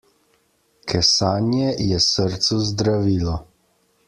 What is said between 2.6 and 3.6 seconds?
zdravilo.